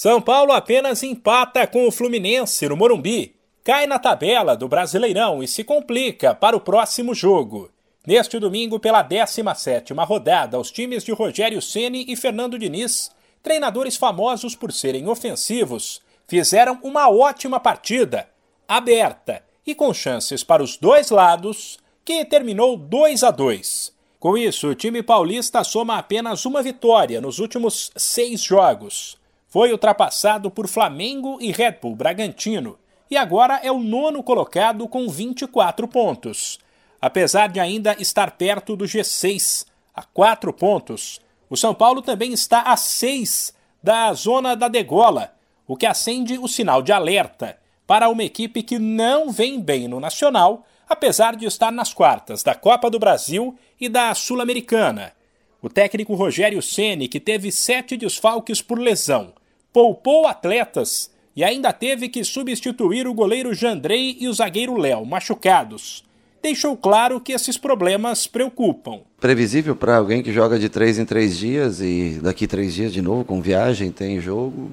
[0.00, 5.48] São Paulo apenas empata com o Fluminense no Morumbi, cai na tabela do Brasileirão e
[5.48, 7.68] se complica para o próximo jogo.
[8.06, 13.10] Neste domingo, pela 17ª rodada, os times de Rogério Ceni e Fernando Diniz,
[13.42, 18.28] treinadores famosos por serem ofensivos, fizeram uma ótima partida,
[18.68, 23.92] aberta e com chances para os dois lados, que terminou 2 a 2.
[24.20, 29.17] Com isso, o time paulista soma apenas uma vitória nos últimos seis jogos.
[29.48, 32.78] Foi ultrapassado por Flamengo e Red Bull Bragantino
[33.10, 36.58] e agora é o nono colocado com 24 pontos.
[37.00, 42.62] Apesar de ainda estar perto do G6, a 4 pontos, o São Paulo também está
[42.62, 45.34] a 6 da zona da degola,
[45.66, 49.98] o que acende o sinal de alerta para uma equipe que não vem bem no
[49.98, 55.12] Nacional apesar de estar nas quartas da Copa do Brasil e da Sul-Americana.
[55.60, 59.34] O técnico Rogério Ceni, que teve sete desfalques por lesão,
[59.72, 66.04] poupou atletas e ainda teve que substituir o goleiro Jandrei e o zagueiro Léo, machucados.
[66.42, 69.00] Deixou claro que esses problemas preocupam.
[69.20, 73.02] Previsível para alguém que joga de três em três dias e daqui três dias de
[73.02, 74.70] novo, com viagem, tem jogo.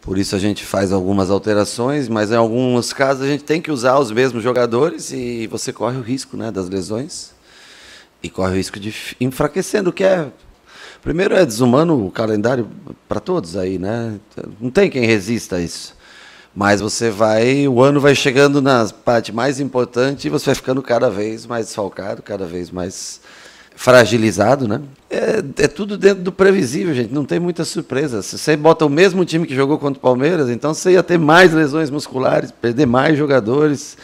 [0.00, 3.70] Por isso a gente faz algumas alterações, mas em alguns casos a gente tem que
[3.70, 7.34] usar os mesmos jogadores e você corre o risco né, das lesões
[8.22, 10.28] e corre o risco de enfraquecendo, o que é.
[11.02, 12.68] Primeiro é desumano o calendário
[13.08, 14.16] para todos aí, né?
[14.60, 15.96] Não tem quem resista a isso.
[16.54, 20.82] Mas você vai, o ano vai chegando na parte mais importante e você vai ficando
[20.82, 23.20] cada vez mais desfalcado, cada vez mais
[23.76, 24.80] fragilizado, né?
[25.08, 27.14] É, é, tudo dentro do previsível, gente.
[27.14, 28.22] Não tem muita surpresa.
[28.22, 31.16] Se você bota o mesmo time que jogou contra o Palmeiras, então você ia ter
[31.16, 33.96] mais lesões musculares, perder mais jogadores.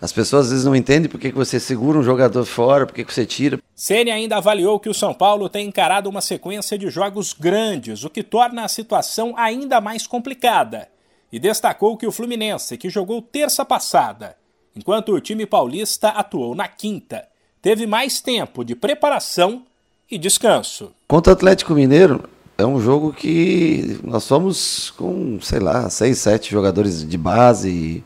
[0.00, 3.04] As pessoas às vezes não entendem por que você segura um jogador fora, por que
[3.04, 3.58] você tira.
[3.74, 8.08] Ceni ainda avaliou que o São Paulo tem encarado uma sequência de jogos grandes, o
[8.08, 10.88] que torna a situação ainda mais complicada.
[11.30, 14.36] E destacou que o Fluminense, que jogou terça passada,
[14.74, 17.28] enquanto o time paulista atuou na quinta,
[17.60, 19.64] teve mais tempo de preparação
[20.10, 20.92] e descanso.
[21.06, 22.24] Contra o Atlético Mineiro,
[22.56, 28.02] é um jogo que nós somos com, sei lá, seis, sete jogadores de base,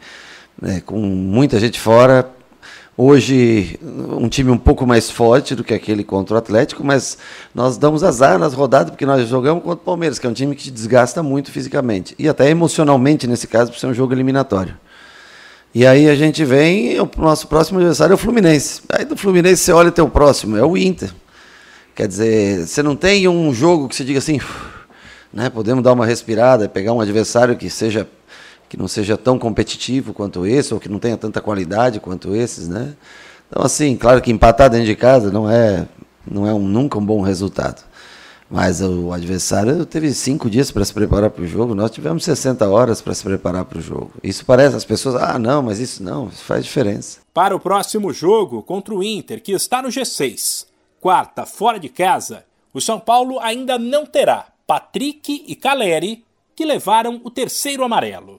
[0.61, 2.31] né, com muita gente fora.
[2.97, 7.19] Hoje, um time um pouco mais forte do que aquele contra o Atlético, mas
[7.53, 10.55] nós damos azar nas rodadas, porque nós jogamos contra o Palmeiras, que é um time
[10.55, 12.15] que desgasta muito fisicamente.
[12.17, 14.77] E até emocionalmente, nesse caso, por ser um jogo eliminatório.
[15.75, 18.83] E aí a gente vem, o nosso próximo adversário é o Fluminense.
[18.89, 21.13] Aí do Fluminense você olha o teu próximo, é o Inter.
[21.97, 24.41] Quer dizer, você não tem um jogo que você diga assim,
[25.33, 28.07] né, podemos dar uma respirada, pegar um adversário que seja
[28.69, 32.69] que não seja tão competitivo quanto esse ou que não tenha tanta qualidade quanto esses,
[32.69, 32.95] né?
[33.49, 35.87] Então assim, claro que empatar dentro de casa não é
[36.27, 37.83] não é um, nunca um bom resultado.
[38.51, 42.69] Mas o adversário teve cinco dias para se preparar para o jogo, nós tivemos 60
[42.69, 44.13] horas para se preparar para o jogo.
[44.23, 47.21] Isso parece, as pessoas, ah, não, mas isso não, isso faz diferença.
[47.33, 50.67] Para o próximo jogo contra o Inter, que está no G6,
[51.01, 56.25] quarta, fora de casa, o São Paulo ainda não terá Patrick e Caleri,
[56.55, 58.39] que levaram o terceiro amarelo.